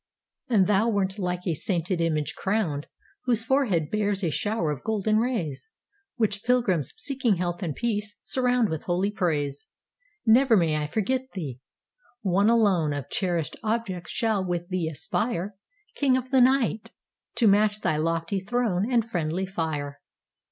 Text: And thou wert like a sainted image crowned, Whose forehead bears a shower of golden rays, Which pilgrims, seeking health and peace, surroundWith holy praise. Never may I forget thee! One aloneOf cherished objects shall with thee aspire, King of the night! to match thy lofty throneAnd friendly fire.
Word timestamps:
And 0.49 0.65
thou 0.65 0.89
wert 0.89 1.19
like 1.19 1.45
a 1.45 1.53
sainted 1.53 2.01
image 2.01 2.33
crowned, 2.35 2.87
Whose 3.25 3.43
forehead 3.43 3.91
bears 3.91 4.23
a 4.23 4.31
shower 4.31 4.71
of 4.71 4.83
golden 4.83 5.19
rays, 5.19 5.69
Which 6.15 6.41
pilgrims, 6.43 6.91
seeking 6.97 7.35
health 7.35 7.61
and 7.61 7.75
peace, 7.75 8.19
surroundWith 8.25 8.81
holy 8.85 9.11
praise. 9.11 9.67
Never 10.25 10.57
may 10.57 10.75
I 10.75 10.87
forget 10.87 11.29
thee! 11.35 11.59
One 12.23 12.47
aloneOf 12.47 13.11
cherished 13.11 13.55
objects 13.61 14.09
shall 14.09 14.43
with 14.43 14.69
thee 14.69 14.89
aspire, 14.89 15.53
King 15.93 16.17
of 16.17 16.31
the 16.31 16.41
night! 16.41 16.93
to 17.35 17.47
match 17.47 17.81
thy 17.81 17.97
lofty 17.97 18.41
throneAnd 18.41 19.05
friendly 19.05 19.45
fire. 19.45 19.99